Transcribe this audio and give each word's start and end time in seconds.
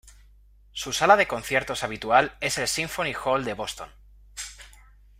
Su 0.71 0.93
sala 0.93 1.15
de 1.15 1.27
conciertos 1.27 1.83
habitual 1.83 2.35
es 2.41 2.57
el 2.57 2.67
Symphony 2.67 3.13
Hall 3.23 3.45
de 3.45 3.53
Boston. 3.53 3.91